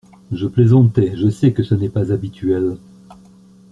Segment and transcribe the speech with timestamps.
[0.31, 2.75] Je plaisantais, je sais que ce n’est pas habituel.